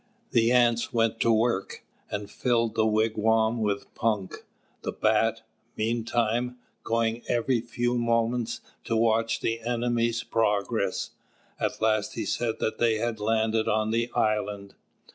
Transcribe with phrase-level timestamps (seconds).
[0.31, 4.43] The Ants went to work and filled the wigwam with punk,
[4.81, 5.43] the Bat,
[5.77, 11.11] meantime, going every few moments to watch the enemy's progress.
[11.59, 14.73] At last he said that they had landed on the island.